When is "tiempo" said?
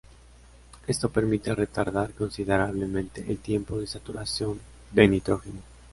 3.37-3.77